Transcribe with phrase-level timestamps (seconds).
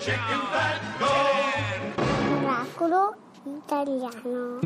[0.00, 1.06] chicken fat, go!
[2.42, 4.58] Oracolo italiano.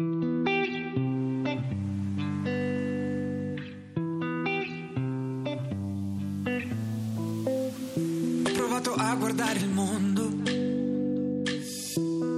[8.46, 10.23] Ho provato a guardare il mondo.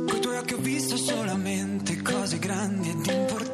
[0.07, 3.46] Coi tuoi occhi ho visto solamente cose grandi ed importanti,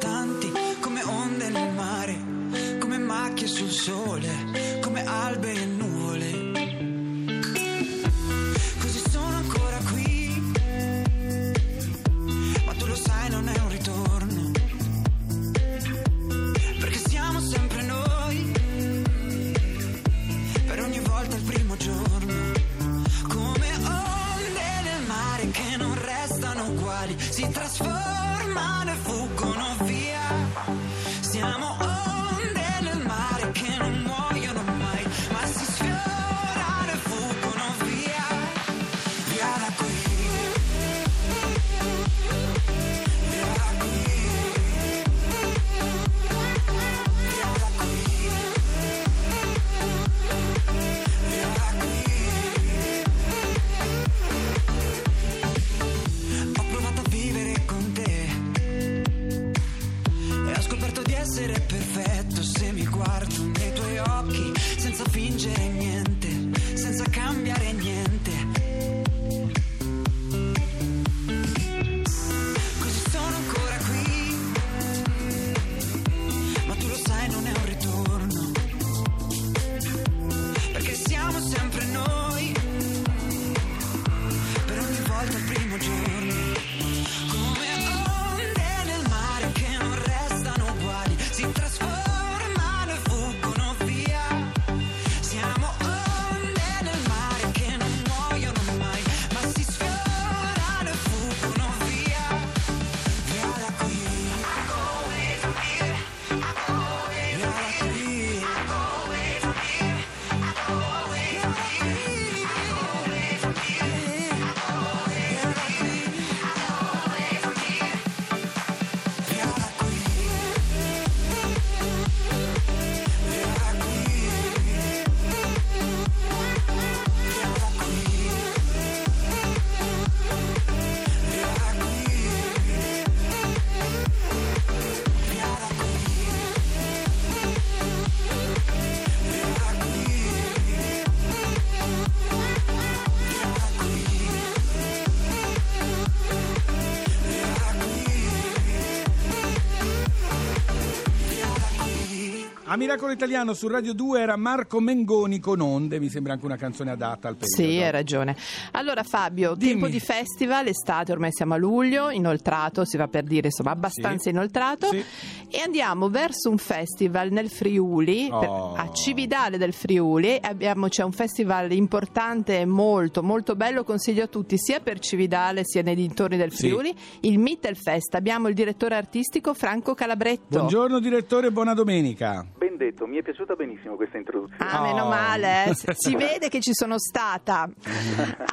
[152.73, 156.55] A Miracolo Italiano su Radio 2 era Marco Mengoni con Onde, mi sembra anche una
[156.57, 157.71] canzone adatta al periodo.
[157.71, 158.35] Sì, hai ragione.
[158.71, 159.73] Allora Fabio, Dimmi.
[159.73, 164.23] tempo di festival, estate, ormai siamo a luglio, inoltrato, si va per dire insomma abbastanza
[164.23, 164.29] Sì.
[164.29, 165.03] inoltrato Sì.
[165.51, 168.73] e andiamo verso un festival nel Friuli, per- Oh.
[168.73, 174.27] a Cividale del Friuli, abbiamo, c'è un festival importante e molto molto bello, consiglio a
[174.27, 176.69] tutti sia per Cividale sia nei dintorni del Sì.
[176.69, 180.57] Friuli, il Mittelfest, abbiamo il direttore artistico Franco Calabretto.
[180.57, 182.43] Buongiorno direttore, buona domenica.
[182.83, 184.69] Detto, mi è piaciuta benissimo questa introduzione.
[184.69, 184.83] Ah, Oh.
[184.83, 185.73] meno male, eh.
[185.95, 187.69] si vede che ci sono stata.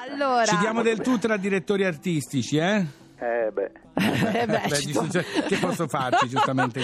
[0.08, 2.86] Allora, Ci diamo del tu tra direttori artistici, eh?
[3.22, 3.70] Eh beh,
[4.32, 6.80] Eh beh, Beh, to- cioè, che posso farci, giustamente.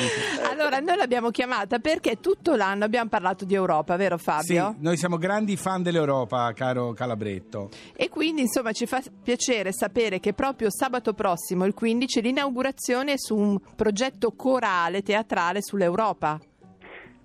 [0.50, 4.74] Allora, noi l'abbiamo chiamata perché tutto l'anno abbiamo parlato di Europa, vero Fabio?
[4.76, 7.70] Sì, noi siamo grandi fan dell'Europa, caro Calabretto.
[7.94, 13.18] E quindi, insomma, ci fa piacere sapere che proprio sabato prossimo, il 15, l'inaugurazione è
[13.18, 16.38] su un progetto corale teatrale sull'Europa.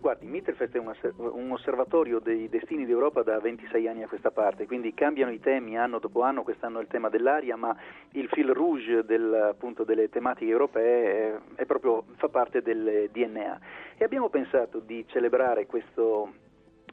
[0.02, 4.32] Guardi, Mittelfest è un, osser- un osservatorio dei destini d'Europa da 26 anni a questa
[4.32, 7.74] parte, quindi cambiano i temi anno dopo anno, quest'anno è il tema dell'aria, ma
[8.12, 13.60] il fil rouge del- appunto, delle tematiche europee è, è proprio, fa parte del DNA.
[13.98, 16.34] E abbiamo pensato di celebrare questo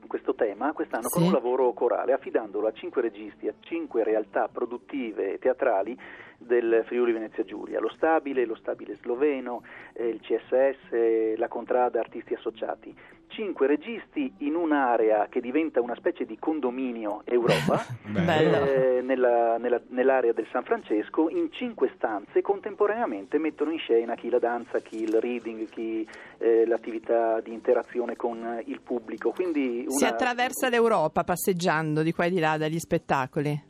[0.07, 1.27] questo tema quest'anno con Sì.
[1.27, 5.99] un lavoro corale, affidandolo a cinque registi, a cinque realtà produttive e teatrali
[6.39, 9.63] del Friuli Venezia Giulia, lo Stabile, lo Stabile Sloveno,
[9.93, 12.95] eh, il CSS, la Contrada Artisti Associati.
[13.31, 18.65] Cinque registi in un'area che diventa una specie di condominio Europa, Bello.
[18.65, 24.31] eh, nella- nella- nell'area del San Francesco, in cinque stanze contemporaneamente mettono in scena chi
[24.31, 26.09] la danza, chi il reading, chi
[26.39, 29.31] eh, l'attività di interazione con il pubblico.
[29.33, 33.67] Quindi Si una- attraversa l'Europa passeggiando di qua e di là dagli spettacoli.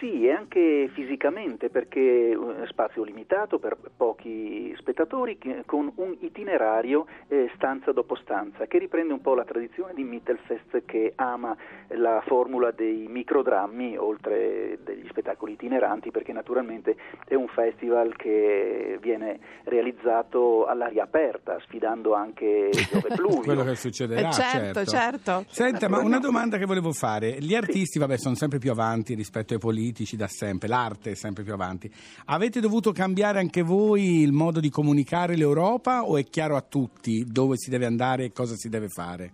[0.00, 2.38] Sì, e anche fisicamente perché eh,
[2.68, 9.20] spazio limitato per pochi spettatori con un itinerario eh, stanza dopo stanza che riprende un
[9.20, 11.54] po' la tradizione di Mittelfest che ama
[11.88, 16.96] la formula dei microdrammi oltre degli spettacoli itineranti perché naturalmente
[17.26, 23.42] è un festival che viene realizzato all'aria aperta sfidando anche Giove Pluvio.
[23.42, 25.44] Quello che succederà, Eh, certo, certo.
[25.48, 27.36] Senta, ma una domanda che volevo fare.
[27.38, 31.42] Gli artisti, vabbè, sono sempre più avanti rispetto ai politici da sempre, l'arte è sempre
[31.42, 31.90] più avanti.
[32.26, 37.24] Avete dovuto cambiare anche voi il modo di comunicare l'Europa o è chiaro a tutti
[37.24, 39.32] dove si deve andare e cosa si deve fare?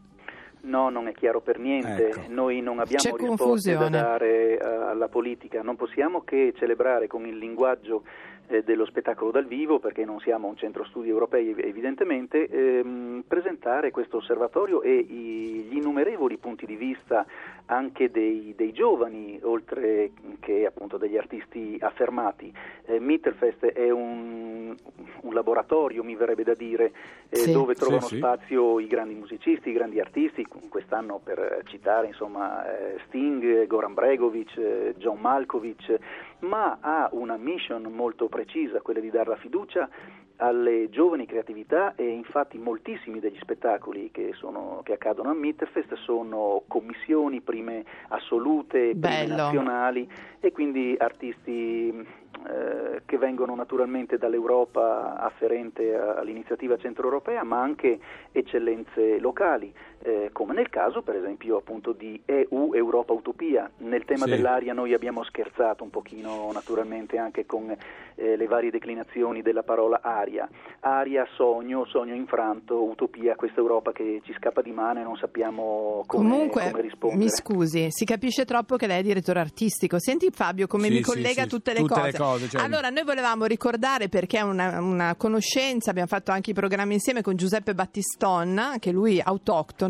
[0.62, 2.08] No, non è chiaro per niente.
[2.08, 2.22] Ecco.
[2.28, 3.90] Noi non abbiamo C'è risposte da confusione.
[3.90, 5.62] dare eh, alla politica.
[5.62, 8.02] Non possiamo che celebrare con il linguaggio
[8.48, 13.24] eh, dello spettacolo dal vivo, perché non siamo un centro studi europei ev- evidentemente, ehm,
[13.26, 17.26] presentare questo osservatorio e i- gli innumerevoli punti di vista
[17.66, 20.10] anche dei, dei giovani, oltre
[20.40, 22.52] che appunto degli artisti affermati.
[22.86, 24.74] Eh, Mittelfest è un,
[25.22, 26.92] un laboratorio, mi verrebbe da dire,
[27.28, 27.52] eh, Sì.
[27.52, 28.16] dove trovano Sì, sì.
[28.18, 33.94] spazio i grandi musicisti, i grandi artisti, quest'anno per eh, citare insomma eh, Sting, Goran
[33.94, 35.98] Bregovic, eh, John Malkovich,
[36.40, 39.88] ma ha una mission molto precisa, quella di dare la fiducia
[40.36, 46.62] alle giovani creatività e infatti moltissimi degli spettacoli che, sono, che accadono a Mitterfest sono
[46.66, 50.08] commissioni prime assolute, prime nazionali
[50.40, 57.98] e quindi artisti eh, che vengono naturalmente dall'Europa afferente all'iniziativa centroeuropea ma anche
[58.32, 59.72] eccellenze locali
[60.02, 64.30] eh, come nel caso per esempio appunto di EU Europa Utopia nel tema Sì.
[64.30, 67.74] dell'aria noi abbiamo scherzato un pochino naturalmente anche con
[68.14, 70.48] eh, le varie declinazioni della parola aria
[70.80, 76.04] aria, sogno, sogno infranto, utopia, questa Europa che ci scappa di mano e non sappiamo
[76.06, 79.98] come, Comunque, come rispondere mi scusi, si capisce troppo che lei è direttore artistico.
[79.98, 82.10] Senti Fabio come Sì, mi collega sì, tutte le tutte cose.
[82.12, 86.50] le cose, cioè- Allora, noi volevamo ricordare perché è una, una conoscenza, abbiamo fatto anche
[86.50, 89.85] i programmi insieme con Giuseppe Battiston, anche lui autoctono,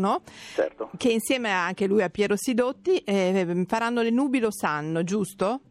[0.53, 0.89] certo.
[0.97, 5.61] che insieme anche lui a Piero Sidotti eh, faranno le nubi lo sanno, giusto?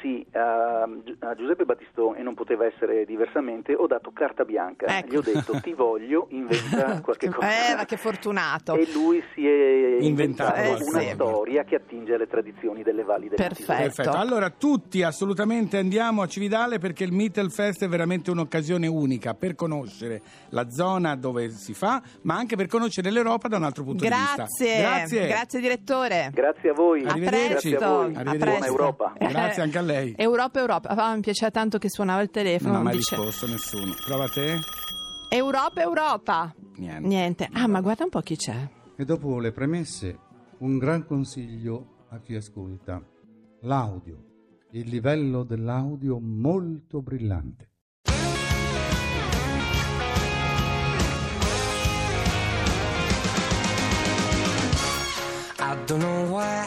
[0.00, 4.86] Sì, a, Gi- a Giuseppe Battistone, e non poteva essere diversamente, ho dato carta bianca.
[4.86, 5.08] Ecco.
[5.08, 7.48] Gli ho detto ti voglio, inventa qualche cosa.
[7.72, 8.74] Eh, ma che fortunato.
[8.74, 11.10] E lui si è Inventato inventato Eh, una sì.
[11.14, 13.72] storia che attinge alle tradizioni delle valli del Perfetto.
[13.72, 14.10] Perfetto.
[14.10, 20.20] Allora tutti assolutamente andiamo a Cividale perché il Mittelfest è veramente un'occasione unica per conoscere
[20.50, 24.10] la zona dove si fa, ma anche per conoscere l'Europa da un altro punto di
[24.10, 24.34] vista.
[24.34, 25.26] Grazie, Grazie.
[25.26, 26.30] grazie direttore.
[26.32, 27.04] Grazie a voi.
[27.04, 27.68] A Arrivederci.
[27.70, 27.76] presto.
[27.76, 28.14] Grazie a voi.
[28.14, 28.38] A Arrivederci.
[28.38, 28.44] presto.
[28.46, 29.12] Buona Europa.
[29.18, 29.85] Grazie anche a lei.
[30.16, 30.88] Europa, Europa.
[30.90, 32.72] Ah, mi piaceva tanto che suonava il telefono.
[32.72, 33.94] Non ha mai dice- risposto nessuno.
[34.04, 34.58] Prova te?
[35.30, 36.54] Europa, Europa.
[36.76, 37.06] Niente.
[37.08, 37.48] Niente.
[37.52, 38.68] Ah, ma guarda un po' chi c'è.
[38.96, 40.18] E dopo le premesse,
[40.58, 43.02] un gran consiglio a chi ascolta.
[43.62, 44.24] L'audio.
[44.72, 47.70] Il livello dell'audio molto brillante.
[55.58, 56.66] I don't know why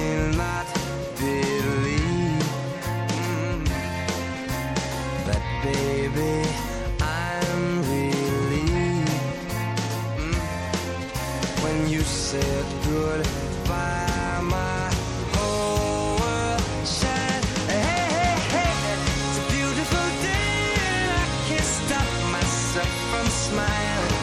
[23.31, 24.15] smiling.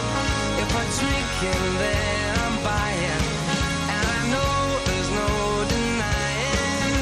[0.62, 3.22] If I drink and then I'm buying,
[3.96, 5.30] and I know there's no
[5.72, 6.96] denying.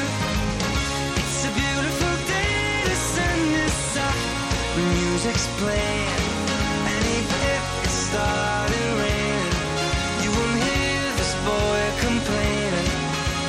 [1.19, 4.19] It's a beautiful day, the sun is up,
[4.75, 6.21] the music's playing,
[6.91, 9.53] and even if it started raining,
[10.23, 12.91] you won't hear this boy complaining.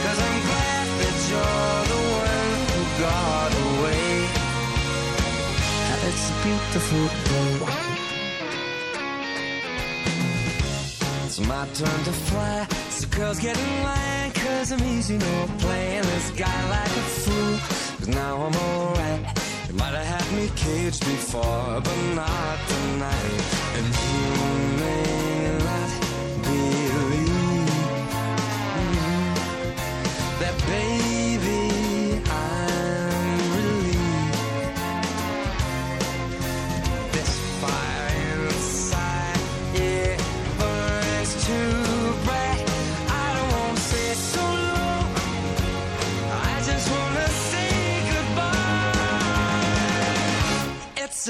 [0.02, 4.08] Cause I'm glad that you're the one who got away.
[6.08, 7.97] It's a beautiful day.
[11.58, 12.66] My turn to fly.
[12.90, 17.54] So girls get in line, cause I'm easy, no playing this guy like a fool.
[17.98, 19.22] Cause now I'm alright.
[19.68, 22.57] You might have had me caged before, but not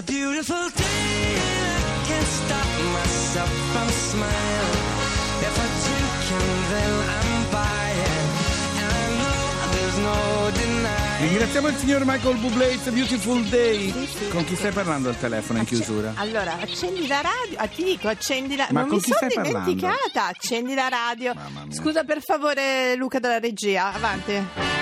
[0.03, 1.37] beautiful day.
[1.37, 4.87] I can't stop myself from smiling.
[5.41, 8.27] If I drink and then I'm buying.
[8.79, 11.07] And I know there's no denying.
[11.21, 13.93] Ringraziamo il signor Michael Bublé, It's a Beautiful Day.
[14.31, 16.13] Con chi stai parlando al telefono in chiusura?
[16.17, 17.57] Allora, accendi la radio.
[17.59, 19.71] Ah, ti dico, accendi la Ma Non con mi chi sono stai parlando?
[19.71, 20.27] dimenticata.
[20.27, 21.35] Accendi la radio.
[21.35, 21.75] Mamma mia.
[21.75, 23.93] Scusa per favore, Luca della regia.
[23.93, 24.78] Avanti.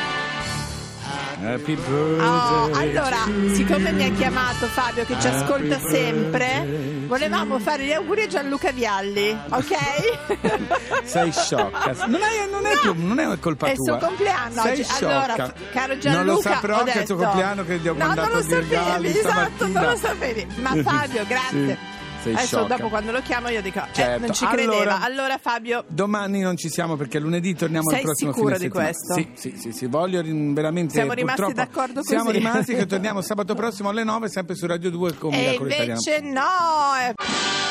[1.45, 1.77] Happy
[2.19, 3.19] Oh, allora,
[3.53, 8.73] siccome mi ha chiamato Fabio che ci ascolta sempre, volevamo fare gli auguri a Gianluca
[8.73, 11.05] Vialli, ok?
[11.05, 11.93] Sei sciocca.
[12.07, 12.81] Non è, non è No.
[12.93, 13.99] più- non è colpa È il tua.
[13.99, 14.85] suo compleanno Sei oggi.
[14.85, 15.23] sciocca.
[15.25, 17.99] Allora, caro Gianluca, non lo saprò che è il suo compleanno che gli ho no,
[18.07, 20.47] mandato non lo sapevi, esatto, non lo sapevi.
[20.57, 21.79] Ma Fabio, grazie.
[21.79, 21.96] Sì,
[22.31, 22.77] sei Adesso sciocca.
[22.77, 24.21] dopo quando lo chiamo io dico, eh, Certo.
[24.27, 24.75] non ci credeva.
[24.77, 28.69] Allora- Allora, Fabio, Domani non ci siamo perché lunedì torniamo Sei al prossimo sicuro fine
[28.69, 28.91] di settimana.
[28.91, 29.15] questo?
[29.41, 32.09] Sì, sì, sì, sì, voglio veramente Siamo rimasti d'accordo così.
[32.09, 35.69] Siamo rimasti che torniamo sabato prossimo alle 9 sempre su Radio 2 con e Miracolo
[35.71, 36.01] Italiano.
[36.05, 36.43] invece no.
[37.01, 37.66] eh.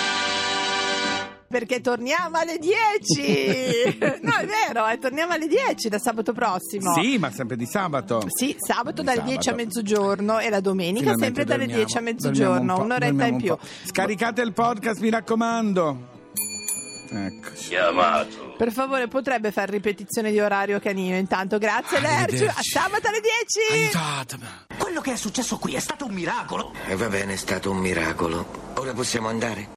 [1.56, 3.98] Perché torniamo alle 10!
[4.24, 6.94] no, è vero, eh, torniamo alle 10 da sabato prossimo.
[6.96, 8.26] Sì, ma sempre di sabato.
[8.28, 9.32] Sì, sabato dalle Sabato.
[9.36, 13.26] 10 a mezzogiorno e la domenica Finalmente sempre dalle dormiamo, 10 a mezzogiorno, un un'oretta
[13.26, 13.56] in un più.
[13.56, 13.60] po'.
[13.86, 16.08] Scaricate il podcast, mi raccomando.
[17.10, 17.70] Eccoci.
[17.70, 18.54] Chiamato.
[18.58, 21.58] Per favore, potrebbe fare ripetizione di orario canino intanto.
[21.58, 22.48] Grazie, Lercio.
[22.48, 23.94] A sabato alle 10!
[23.96, 24.44] Aiutatemi.
[24.78, 26.74] Quello che è successo qui è stato un miracolo.
[26.86, 28.74] E va bene, è stato un miracolo.
[28.76, 29.75] Ora possiamo andare?